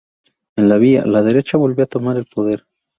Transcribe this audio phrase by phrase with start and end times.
[0.57, 2.65] En la villa, la derecha volvió a tomar el poder.